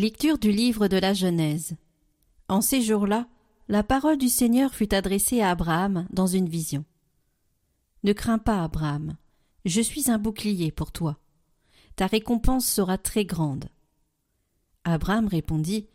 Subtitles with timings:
[0.00, 1.76] Lecture du livre de la Genèse.
[2.48, 3.28] En ces jours-là,
[3.68, 6.86] la parole du Seigneur fut adressée à Abraham dans une vision.
[8.02, 9.18] Ne crains pas, Abraham,
[9.66, 11.18] je suis un bouclier pour toi.
[11.94, 13.66] Ta récompense sera très grande.
[14.84, 15.88] Abraham répondit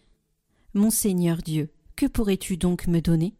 [0.76, 3.36] Mon Seigneur Dieu, que pourrais-tu donc me donner?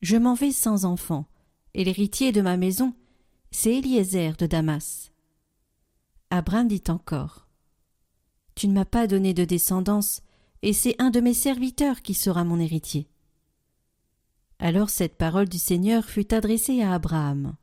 [0.00, 1.26] Je m'en vais sans enfant,
[1.74, 2.94] et l'héritier de ma maison,
[3.50, 5.12] c'est Eliezer de Damas.
[6.30, 7.47] Abraham dit encore
[8.58, 10.20] tu ne m'as pas donné de descendance,
[10.62, 13.06] et c'est un de mes serviteurs qui sera mon héritier.
[14.58, 17.54] Alors cette parole du Seigneur fut adressée à Abraham.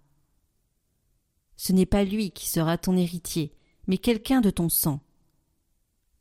[1.58, 3.52] Ce n'est pas lui qui sera ton héritier,
[3.88, 5.02] mais quelqu'un de ton sang.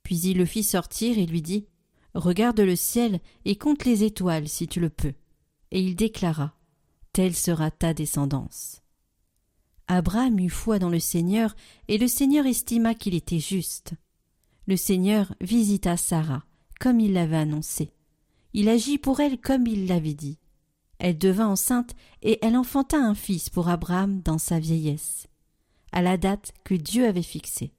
[0.02, 1.68] Puis il le fit sortir et lui dit
[2.14, 5.14] Regarde le ciel et compte les étoiles si tu le peux.
[5.70, 6.52] Et il déclara
[7.12, 8.82] Telle sera ta descendance.
[9.86, 11.54] Abraham eut foi dans le Seigneur,
[11.86, 13.94] et le Seigneur estima qu'il était juste
[14.66, 16.44] le Seigneur visita Sarah,
[16.80, 17.90] comme il l'avait annoncé.
[18.52, 20.38] Il agit pour elle comme il l'avait dit.
[20.98, 25.26] Elle devint enceinte et elle enfanta un fils pour Abraham dans sa vieillesse,
[25.92, 27.72] à la date que Dieu avait fixée.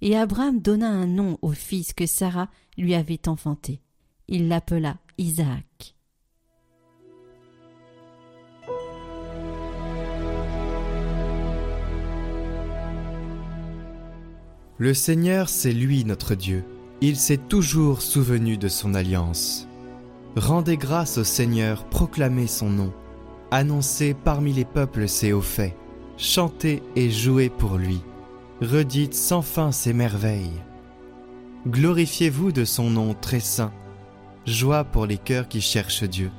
[0.00, 3.80] Et Abraham donna un nom au fils que Sarah lui avait enfanté.
[4.28, 5.96] Il l'appela Isaac.
[14.84, 16.62] Le Seigneur, c'est lui notre Dieu.
[17.00, 19.66] Il s'est toujours souvenu de son alliance.
[20.36, 22.92] Rendez grâce au Seigneur, proclamez son nom.
[23.50, 25.74] Annoncez parmi les peuples ses hauts faits.
[26.18, 28.02] Chantez et jouez pour lui.
[28.60, 30.60] Redites sans fin ses merveilles.
[31.66, 33.72] Glorifiez-vous de son nom très saint.
[34.44, 36.30] Joie pour les cœurs qui cherchent Dieu.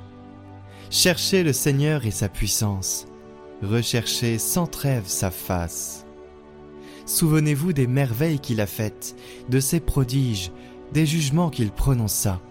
[0.91, 3.07] Cherchez le Seigneur et sa puissance.
[3.63, 6.04] Recherchez sans trêve sa face.
[7.05, 9.15] Souvenez-vous des merveilles qu'il a faites,
[9.49, 10.51] de ses prodiges,
[10.91, 12.41] des jugements qu'il prononça.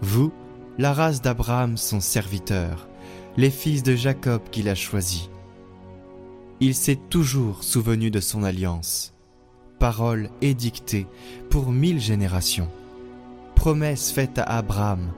[0.00, 0.32] Vous,
[0.78, 2.88] la race d'Abraham son serviteur,
[3.36, 5.28] les fils de Jacob qu'il a choisis.
[6.60, 9.14] Il s'est toujours souvenu de son alliance,
[9.78, 11.08] parole édictée
[11.50, 12.70] pour mille générations,
[13.56, 15.12] promesse faite à Abraham,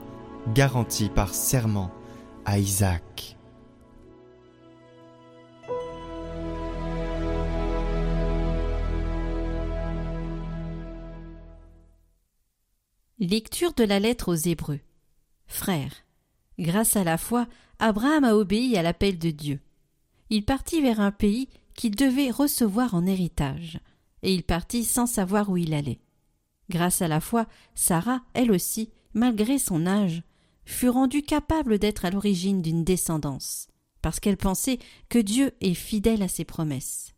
[0.53, 1.91] garantie par serment
[2.45, 3.37] à Isaac.
[13.27, 14.81] Lecture de la lettre aux Hébreux.
[15.47, 16.05] Frères,
[16.59, 17.47] grâce à la foi,
[17.79, 19.59] Abraham a obéi à l'appel de Dieu.
[20.29, 23.79] Il partit vers un pays qu'il devait recevoir en héritage,
[24.21, 26.01] et il partit sans savoir où il allait.
[26.69, 30.21] Grâce à la foi, Sarah, elle aussi, malgré son âge,
[30.63, 33.69] fut rendue capable d'être à l'origine d'une descendance,
[34.03, 34.77] parce qu'elle pensait
[35.09, 37.15] que Dieu est fidèle à ses promesses.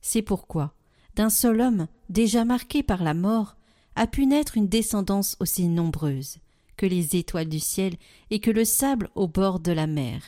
[0.00, 0.76] C'est pourquoi,
[1.16, 3.56] d'un seul homme déjà marqué par la mort,
[3.96, 6.38] a pu naître une descendance aussi nombreuse
[6.76, 7.94] que les étoiles du ciel
[8.30, 10.22] et que le sable au bord de la mer,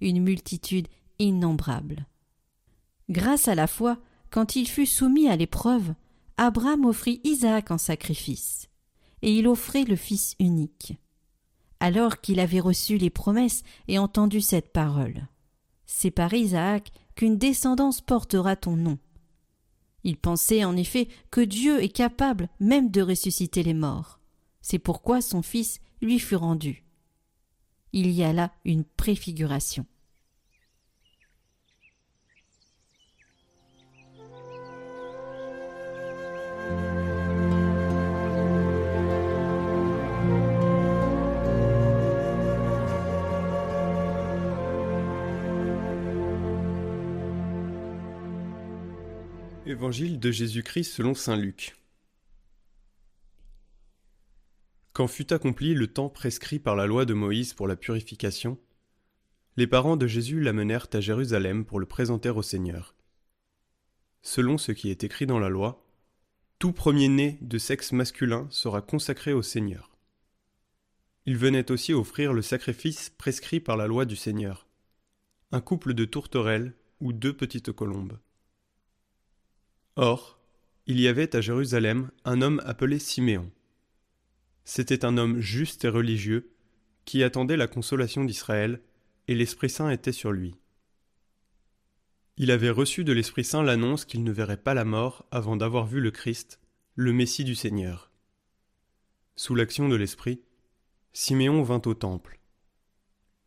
[0.00, 0.88] une multitude
[1.18, 2.06] innombrable.
[3.08, 3.98] Grâce à la foi,
[4.30, 5.94] quand il fut soumis à l'épreuve,
[6.36, 8.68] Abraham offrit Isaac en sacrifice,
[9.22, 10.96] et il offrait le Fils unique.
[11.80, 15.28] Alors qu'il avait reçu les promesses et entendu cette parole.
[15.86, 18.98] C'est par Isaac qu'une descendance portera ton nom,
[20.06, 24.20] il pensait en effet que Dieu est capable même de ressusciter les morts.
[24.62, 26.84] C'est pourquoi son Fils lui fut rendu.
[27.92, 29.84] Il y a là une préfiguration.
[49.76, 51.76] Évangile de Jésus-Christ selon saint Luc.
[54.94, 58.58] Quand fut accompli le temps prescrit par la loi de Moïse pour la purification,
[59.58, 62.94] les parents de Jésus l'amenèrent à Jérusalem pour le présenter au Seigneur.
[64.22, 65.86] Selon ce qui est écrit dans la loi,
[66.58, 69.94] tout premier-né de sexe masculin sera consacré au Seigneur.
[71.26, 74.66] Il venait aussi offrir le sacrifice prescrit par la loi du Seigneur,
[75.52, 78.16] un couple de tourterelles ou deux petites colombes.
[79.96, 80.38] Or,
[80.86, 83.50] il y avait à Jérusalem un homme appelé Siméon.
[84.64, 86.52] C'était un homme juste et religieux,
[87.06, 88.82] qui attendait la consolation d'Israël,
[89.26, 90.56] et l'Esprit Saint était sur lui.
[92.36, 95.86] Il avait reçu de l'Esprit Saint l'annonce qu'il ne verrait pas la mort avant d'avoir
[95.86, 96.60] vu le Christ,
[96.94, 98.10] le Messie du Seigneur.
[99.34, 100.42] Sous l'action de l'Esprit,
[101.14, 102.40] Siméon vint au temple.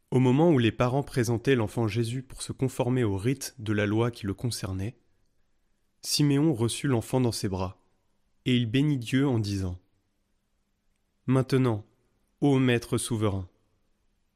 [0.10, 3.86] Au moment où les parents présentaient l'enfant Jésus pour se conformer au rite de la
[3.86, 4.96] loi qui le concernait,
[6.02, 7.78] Siméon reçut l'enfant dans ses bras.
[8.46, 9.80] Et il bénit Dieu en disant
[11.28, 11.86] Maintenant,
[12.42, 13.48] ô Maître souverain,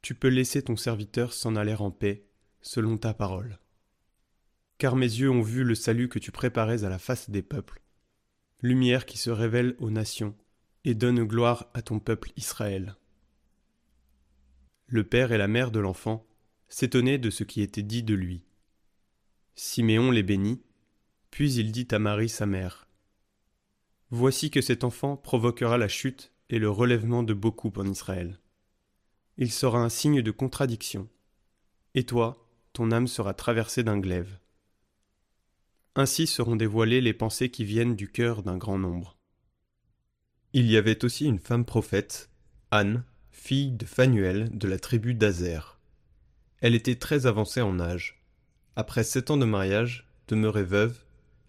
[0.01, 2.25] tu peux laisser ton serviteur s'en aller en paix,
[2.62, 3.60] selon ta parole.
[4.77, 7.81] Car mes yeux ont vu le salut que tu préparais à la face des peuples,
[8.62, 10.36] lumière qui se révèle aux nations
[10.83, 12.98] et donne gloire à ton peuple Israël.
[14.88, 16.27] Le père et la mère de l'enfant
[16.68, 18.44] s'étonnaient de ce qui était dit de lui.
[19.56, 20.62] Siméon les bénit,
[21.34, 22.88] puis il dit à Marie sa mère
[24.12, 28.40] Voici que cet enfant provoquera la chute et le relèvement de beaucoup en Israël.
[29.38, 31.10] Il sera un signe de contradiction.
[31.96, 34.38] Et toi, ton âme sera traversée d'un glaive.
[35.96, 39.18] Ainsi seront dévoilées les pensées qui viennent du cœur d'un grand nombre.
[40.54, 42.30] Il y avait aussi une femme prophète,
[42.70, 45.80] Anne, fille de Phanuel de la tribu d'Azer.
[46.62, 48.24] Elle était très avancée en âge.
[48.76, 51.04] Après sept ans de mariage, demeurée veuve,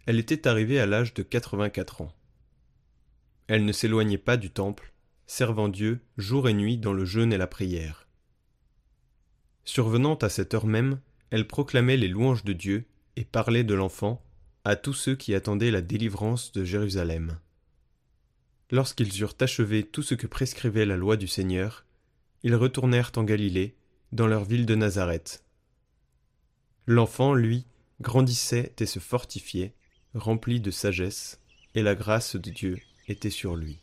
[0.07, 2.13] elle était arrivée à l'âge de quatre-vingt-quatre ans.
[3.47, 4.93] Elle ne s'éloignait pas du temple,
[5.27, 8.07] servant Dieu jour et nuit dans le jeûne et la prière.
[9.65, 12.85] Survenant à cette heure même, elle proclamait les louanges de Dieu
[13.17, 14.23] et parlait de l'enfant
[14.65, 17.39] à tous ceux qui attendaient la délivrance de Jérusalem.
[18.71, 21.85] Lorsqu'ils eurent achevé tout ce que prescrivait la loi du Seigneur,
[22.43, 23.77] ils retournèrent en Galilée,
[24.13, 25.45] dans leur ville de Nazareth.
[26.87, 27.67] L'enfant, lui,
[28.01, 29.75] grandissait et se fortifiait,
[30.15, 31.41] rempli de sagesse,
[31.75, 32.79] et la grâce de Dieu
[33.09, 33.79] était sur lui.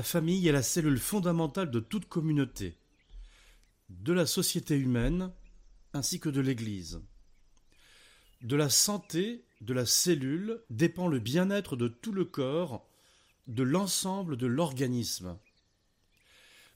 [0.00, 2.78] La famille est la cellule fondamentale de toute communauté,
[3.90, 5.30] de la société humaine
[5.92, 7.02] ainsi que de l'Église.
[8.40, 12.88] De la santé de la cellule dépend le bien-être de tout le corps,
[13.46, 15.36] de l'ensemble de l'organisme.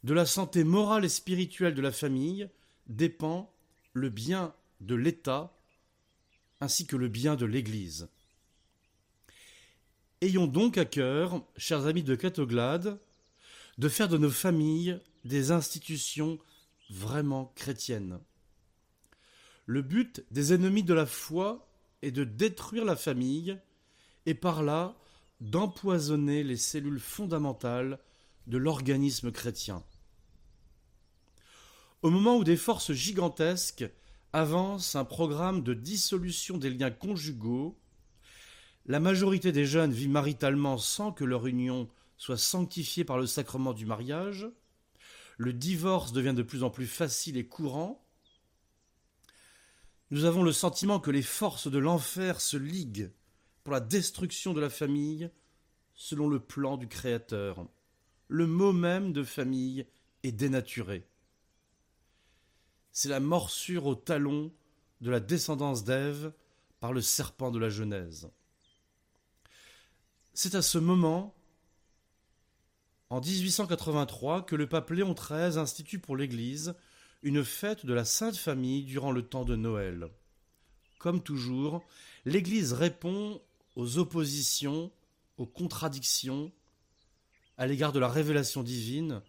[0.03, 2.51] De la santé morale et spirituelle de la famille
[2.89, 3.51] dépend
[3.95, 5.57] le bien de l'État
[6.61, 8.07] ainsi que le bien de l'Église.
[10.21, 13.01] Ayons donc à cœur, chers amis de Catoglade,
[13.79, 16.39] de faire de nos familles des institutions
[16.91, 18.21] vraiment chrétiennes.
[19.67, 21.67] Le but des ennemis de la foi
[22.03, 23.59] est de détruire la famille
[24.27, 24.95] et par là
[25.41, 27.99] d'empoisonner les cellules fondamentales
[28.47, 29.83] de l'organisme chrétien.
[32.03, 33.87] Au moment où des forces gigantesques
[34.35, 37.79] avancent un programme de dissolution des liens conjugaux,
[38.87, 43.73] la majorité des jeunes vit maritalement sans que leur union soit sanctifiée par le sacrement
[43.73, 44.49] du mariage.
[45.37, 48.05] Le divorce devient de plus en plus facile et courant.
[50.11, 53.11] Nous avons le sentiment que les forces de l'enfer se liguent
[53.65, 55.31] pour la destruction de la famille
[55.95, 57.67] selon le plan du Créateur.
[58.29, 59.87] Le mot même de famille
[60.23, 61.07] est dénaturé.
[62.93, 64.53] C'est la morsure au talon
[65.01, 66.33] de la descendance d'Ève
[66.81, 68.31] par le serpent de la Genèse.
[70.33, 71.35] C'est à ce moment,
[73.15, 76.75] en 1883, que le pape Léon XIII institue pour l'Église
[77.23, 80.09] une fête de la Sainte Famille durant le temps de Noël.
[80.99, 81.85] Comme toujours,
[82.25, 83.41] l'Église répond
[83.77, 84.91] aux oppositions,
[85.37, 86.51] aux contradictions
[87.57, 89.23] à l'égard de la révélation divine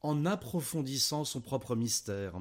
[0.00, 2.40] en approfondissant son propre mystère.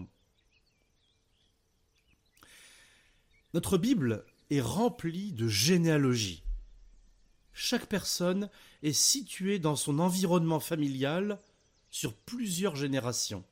[3.53, 6.44] Notre Bible est remplie de généalogies.
[7.57, 8.49] Chaque personne
[8.83, 11.39] est située dans son environnement familial
[11.89, 13.45] sur plusieurs générations.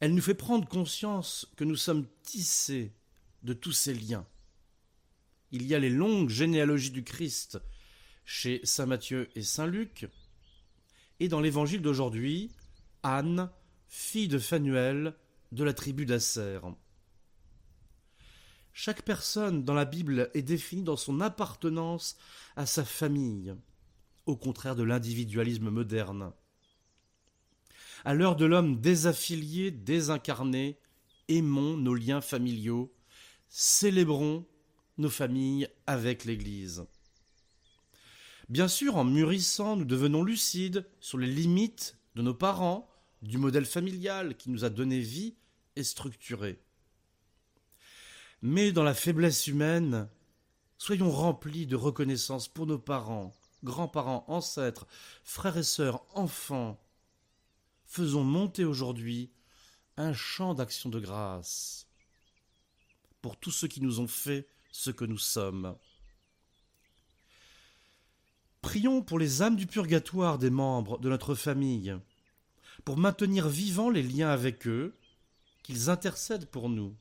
[0.00, 2.94] Elle nous fait prendre conscience que nous sommes tissés
[3.42, 4.26] de tous ces liens.
[5.52, 7.58] Il y a les longues généalogies du Christ
[8.24, 10.08] chez Saint Matthieu et Saint Luc,
[11.20, 12.50] et dans l'évangile d'aujourd'hui,
[13.02, 13.50] Anne,
[13.86, 15.14] fille de Phanuel,
[15.52, 16.58] de la tribu d'Asser.
[18.78, 22.18] Chaque personne dans la Bible est définie dans son appartenance
[22.56, 23.54] à sa famille,
[24.26, 26.30] au contraire de l'individualisme moderne.
[28.04, 30.78] À l'heure de l'homme désaffilié, désincarné,
[31.28, 32.92] aimons nos liens familiaux,
[33.48, 34.44] célébrons
[34.98, 36.84] nos familles avec l'Église.
[38.50, 42.90] Bien sûr, en mûrissant, nous devenons lucides sur les limites de nos parents,
[43.22, 45.34] du modèle familial qui nous a donné vie
[45.76, 46.60] et structuré.
[48.48, 50.08] Mais dans la faiblesse humaine,
[50.78, 53.34] soyons remplis de reconnaissance pour nos parents,
[53.64, 54.86] grands-parents, ancêtres,
[55.24, 56.80] frères et sœurs, enfants,
[57.86, 59.32] faisons monter aujourd'hui
[59.96, 61.88] un chant d'action de grâce
[63.20, 65.76] pour tous ceux qui nous ont fait ce que nous sommes.
[68.62, 71.96] Prions pour les âmes du purgatoire des membres de notre famille,
[72.84, 74.94] pour maintenir vivants les liens avec eux,
[75.64, 76.94] qu'ils intercèdent pour nous.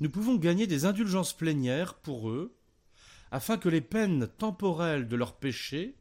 [0.00, 2.54] Nous pouvons gagner des indulgences plénières pour eux,
[3.30, 5.96] afin que les peines temporelles de leurs péchés,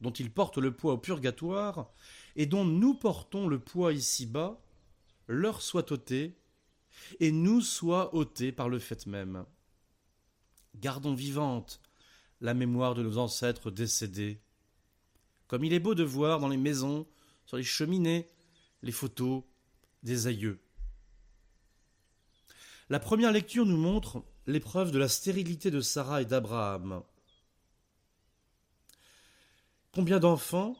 [0.00, 1.90] dont ils portent le poids au purgatoire,
[2.36, 4.60] et dont nous portons le poids ici-bas,
[5.26, 6.36] leur soient ôtées,
[7.18, 9.44] et nous soient ôtés par le fait même.
[10.76, 11.80] Gardons vivante
[12.40, 14.40] la mémoire de nos ancêtres décédés.
[15.46, 17.06] Comme il est beau de voir dans les maisons,
[17.44, 18.28] sur les cheminées,
[18.82, 19.42] les photos
[20.02, 20.60] des aïeux.
[22.90, 27.04] La première lecture nous montre l'épreuve de la stérilité de Sarah et d'Abraham.
[29.92, 30.76] Combien d'enfants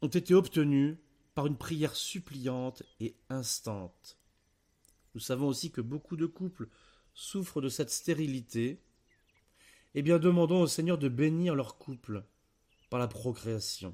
[0.00, 0.96] ont été obtenus
[1.34, 4.16] par une prière suppliante et instante?
[5.16, 6.68] Nous savons aussi que beaucoup de couples
[7.14, 8.80] souffrent de cette stérilité
[9.94, 12.24] eh bien demandons au Seigneur de bénir leur couple
[12.90, 13.92] par la procréation.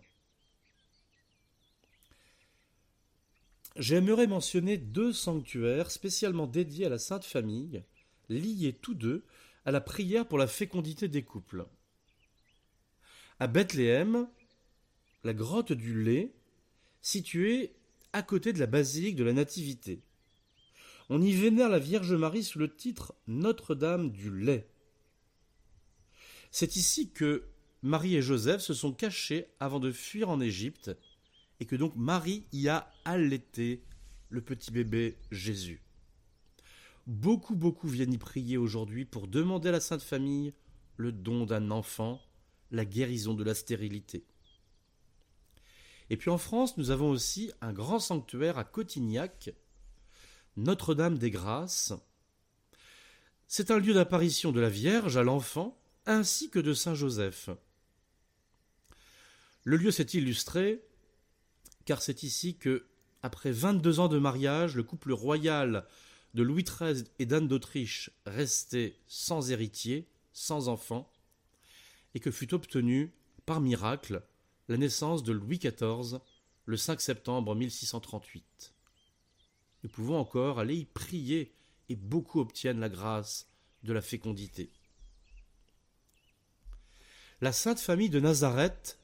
[3.78, 7.84] J'aimerais mentionner deux sanctuaires spécialement dédiés à la Sainte Famille,
[8.28, 9.24] liés tous deux
[9.64, 11.64] à la prière pour la fécondité des couples.
[13.38, 14.28] À Bethléem,
[15.22, 16.34] la grotte du lait,
[17.02, 17.76] située
[18.12, 20.02] à côté de la basilique de la Nativité.
[21.08, 24.68] On y vénère la Vierge Marie sous le titre Notre-Dame du lait.
[26.50, 27.44] C'est ici que
[27.82, 30.90] Marie et Joseph se sont cachés avant de fuir en Égypte,
[31.60, 33.82] et que donc Marie y a allaité
[34.30, 35.82] le petit bébé Jésus.
[37.06, 40.52] Beaucoup, beaucoup viennent y prier aujourd'hui pour demander à la Sainte Famille
[40.96, 42.20] le don d'un enfant,
[42.70, 44.26] la guérison de la stérilité.
[46.10, 49.50] Et puis en France, nous avons aussi un grand sanctuaire à Cotignac,
[50.56, 51.92] Notre-Dame des Grâces.
[53.46, 57.50] C'est un lieu d'apparition de la Vierge à l'enfant ainsi que de Saint Joseph.
[59.64, 60.82] Le lieu s'est illustré
[61.88, 62.84] car c'est ici que,
[63.22, 65.86] après 22 ans de mariage, le couple royal
[66.34, 71.10] de Louis XIII et d'Anne d'Autriche restait sans héritier, sans enfant,
[72.14, 73.10] et que fut obtenu,
[73.46, 74.22] par miracle,
[74.68, 76.18] la naissance de Louis XIV
[76.66, 78.74] le 5 septembre 1638.
[79.82, 81.54] Nous pouvons encore aller y prier
[81.88, 83.48] et beaucoup obtiennent la grâce
[83.82, 84.68] de la fécondité.
[87.40, 88.98] La Sainte Famille de Nazareth,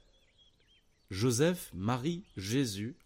[1.11, 2.97] Joseph, Marie, Jésus,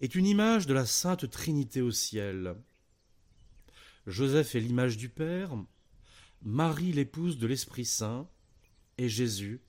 [0.00, 2.56] est une image de la Sainte Trinité au ciel.
[4.06, 5.56] Joseph est l'image du Père,
[6.42, 8.28] Marie l'épouse de l'Esprit Saint,
[8.98, 9.60] et Jésus,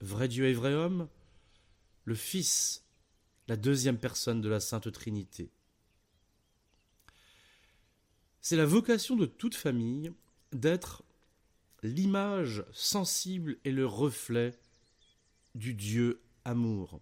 [0.00, 1.08] vrai Dieu et vrai homme,
[2.04, 2.84] le Fils,
[3.46, 5.50] la deuxième personne de la Sainte Trinité.
[8.40, 10.12] C'est la vocation de toute famille
[10.52, 11.04] d'être
[11.82, 14.58] l'image sensible et le reflet
[15.54, 17.00] du Dieu amour.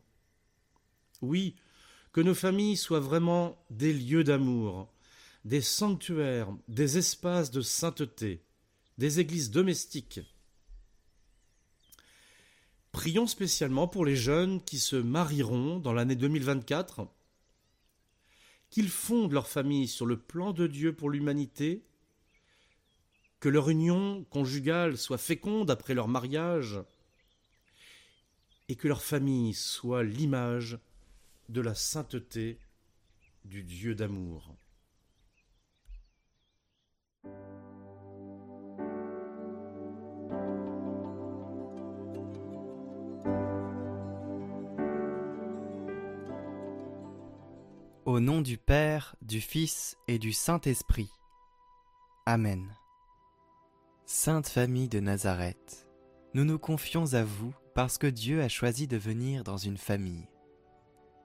[1.22, 1.56] Oui,
[2.12, 4.92] que nos familles soient vraiment des lieux d'amour,
[5.44, 8.42] des sanctuaires, des espaces de sainteté,
[8.98, 10.20] des églises domestiques.
[12.92, 17.06] Prions spécialement pour les jeunes qui se marieront dans l'année 2024,
[18.70, 21.84] qu'ils fondent leur famille sur le plan de Dieu pour l'humanité
[23.40, 26.80] que leur union conjugale soit féconde après leur mariage,
[28.68, 30.78] et que leur famille soit l'image
[31.48, 32.58] de la sainteté
[33.44, 34.56] du Dieu d'amour.
[48.04, 51.10] Au nom du Père, du Fils et du Saint-Esprit.
[52.24, 52.74] Amen.
[54.06, 55.86] Sainte Famille de Nazareth,
[56.32, 60.30] nous nous confions à vous parce que Dieu a choisi de venir dans une famille,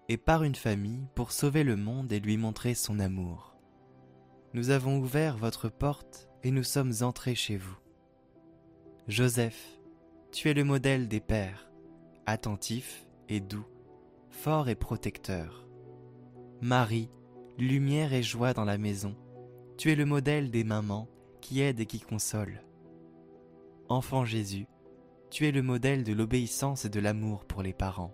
[0.10, 3.56] et par une famille pour sauver le monde et lui montrer son amour.
[4.54, 7.78] Nous avons ouvert votre porte et nous sommes entrés chez vous.
[9.08, 9.80] Joseph,
[10.34, 11.72] tu es le modèle des pères,
[12.26, 13.66] attentif et doux,
[14.30, 15.66] fort et protecteur.
[16.60, 17.10] Marie,
[17.58, 19.16] lumière et joie dans la maison,
[19.78, 21.08] tu es le modèle des mamans
[21.40, 22.62] qui aident et qui consolent.
[23.88, 24.68] Enfant Jésus,
[25.32, 28.14] tu es le modèle de l'obéissance et de l'amour pour les parents.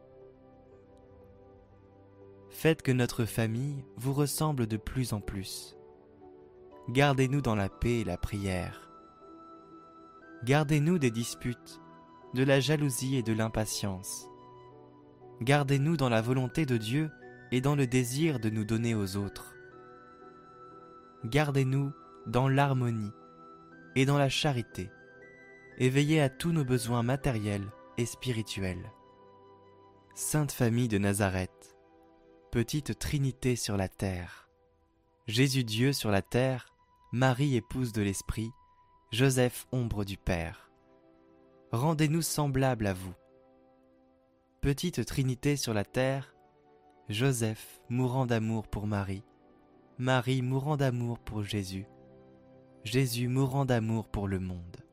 [2.49, 5.75] Faites que notre famille vous ressemble de plus en plus.
[6.89, 8.91] Gardez-nous dans la paix et la prière.
[10.43, 11.81] Gardez-nous des disputes,
[12.35, 14.27] de la jalousie et de l'impatience.
[15.41, 17.09] Gardez-nous dans la volonté de Dieu
[17.51, 19.55] et dans le désir de nous donner aux autres.
[21.25, 21.91] Gardez-nous
[22.27, 23.11] dans l'harmonie
[23.95, 24.91] et dans la charité,
[25.79, 28.91] et à tous nos besoins matériels et spirituels.
[30.15, 31.77] Sainte Famille de Nazareth,
[32.51, 34.49] petite Trinité sur la terre,
[35.27, 36.73] Jésus Dieu sur la terre,
[37.11, 38.49] Marie épouse de l'Esprit,
[39.11, 40.71] Joseph ombre du Père.
[41.71, 43.13] Rendez-nous semblables à vous.
[44.61, 46.33] Petite Trinité sur la terre,
[47.07, 49.23] Joseph mourant d'amour pour Marie,
[49.99, 51.85] Marie mourant d'amour pour Jésus,
[52.83, 54.86] Jésus mourant d'amour pour le monde.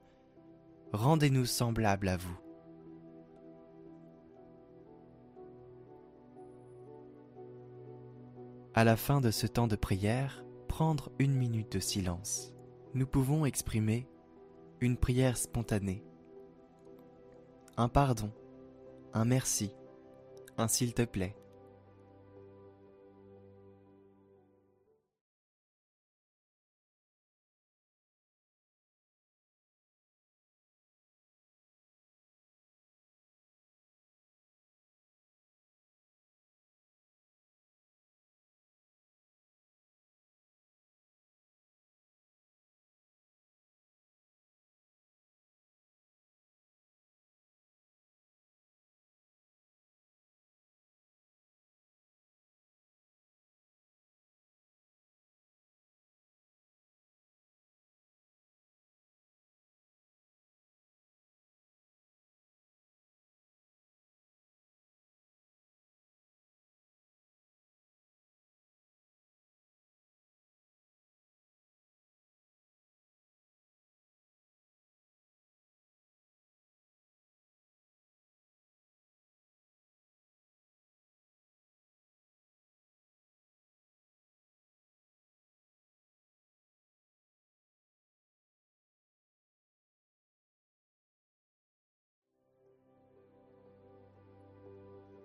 [0.95, 2.39] Rendez-nous semblables à vous.
[8.75, 12.55] À la fin de ce temps de prière, prendre une minute de silence.
[12.95, 14.09] Nous pouvons exprimer
[14.79, 16.05] une prière spontanée,
[17.77, 18.31] un pardon,
[19.15, 19.75] un merci,
[20.59, 21.35] un s'il te plaît.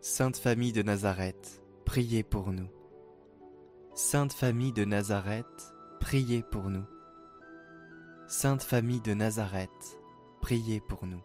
[0.01, 2.69] Sainte Famille de Nazareth, priez pour nous.
[3.93, 6.85] Sainte Famille de Nazareth, priez pour nous.
[8.25, 9.99] Sainte Famille de Nazareth,
[10.41, 11.21] priez pour nous.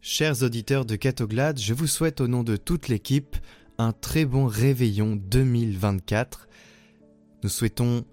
[0.00, 3.36] Chers auditeurs de Catoglade, je vous souhaite au nom de toute l'équipe
[3.76, 6.48] un très bon réveillon 2024.
[7.42, 8.06] Nous souhaitons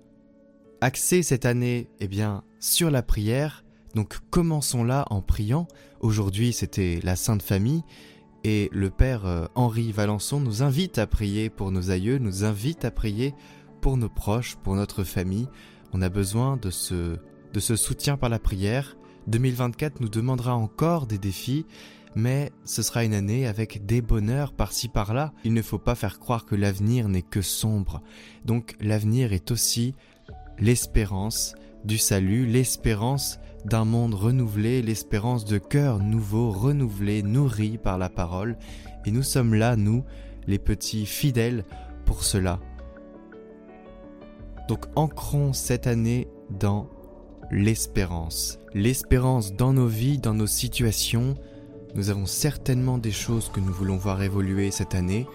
[0.82, 3.64] axer cette année eh bien, sur la prière,
[3.98, 5.68] donc commençons là en priant.
[6.02, 7.82] Aujourd'hui c'était la Sainte Famille
[8.44, 12.86] et le Père euh, Henri Valençon nous invite à prier pour nos aïeux, nous invite
[12.86, 13.34] à prier
[13.82, 15.48] pour nos proches, pour notre famille.
[15.94, 17.18] On a besoin de ce,
[17.54, 18.98] de ce soutien par la prière.
[19.26, 21.66] 2024 nous demandera encore des défis,
[22.14, 25.34] mais ce sera une année avec des bonheurs par-ci par-là.
[25.44, 28.04] Il ne faut pas faire croire que l'avenir n'est que sombre.
[28.46, 29.96] Donc l'avenir est aussi
[30.60, 38.10] l'espérance du salut, l'espérance d'un monde renouvelé, l'espérance de cœurs nouveaux, renouvelés, nourris par la
[38.10, 38.58] parole.
[39.06, 40.04] Et nous sommes là, nous,
[40.48, 41.66] les petits fidèles,
[42.06, 42.60] pour cela.
[44.70, 46.90] Donc ancrons cette année dans
[47.52, 48.60] l'espérance.
[48.74, 51.36] L'espérance dans nos vies, dans nos situations.
[51.96, 55.28] Nous avons certainement des choses que nous voulons voir évoluer cette année.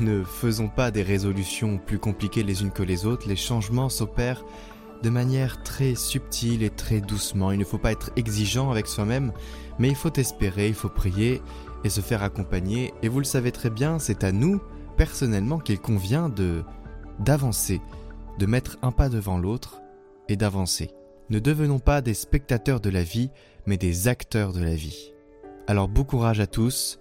[0.00, 3.28] Ne faisons pas des résolutions plus compliquées les unes que les autres.
[3.28, 4.44] Les changements s'opèrent
[5.02, 7.52] de manière très subtile et très doucement.
[7.52, 9.32] Il ne faut pas être exigeant avec soi-même,
[9.78, 11.40] mais il faut espérer, il faut prier
[11.84, 12.92] et se faire accompagner.
[13.02, 14.60] Et vous le savez très bien, c'est à nous,
[14.96, 16.62] personnellement, qu'il convient de
[17.18, 17.80] d'avancer,
[18.38, 19.80] de mettre un pas devant l'autre
[20.28, 20.90] et d'avancer.
[21.30, 23.30] Ne devenons pas des spectateurs de la vie,
[23.66, 25.12] mais des acteurs de la vie.
[25.66, 27.00] Alors bon courage à tous,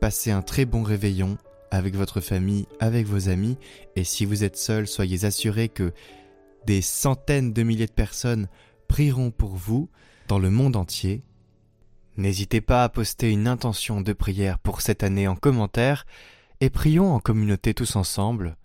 [0.00, 1.36] passez un très bon réveillon
[1.70, 3.58] avec votre famille, avec vos amis,
[3.96, 5.92] et si vous êtes seul, soyez assurés que
[6.66, 8.48] des centaines de milliers de personnes
[8.88, 9.88] prieront pour vous
[10.28, 11.22] dans le monde entier.
[12.16, 16.06] N'hésitez pas à poster une intention de prière pour cette année en commentaire
[16.60, 18.56] et prions en communauté tous ensemble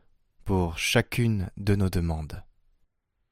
[0.46, 2.44] pour chacune de nos demandes.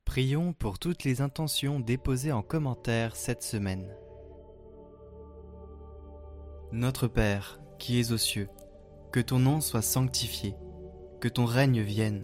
[0.05, 3.89] Prions pour toutes les intentions déposées en commentaire cette semaine.
[6.71, 8.49] Notre Père, qui es aux cieux,
[9.11, 10.55] que ton nom soit sanctifié,
[11.19, 12.23] que ton règne vienne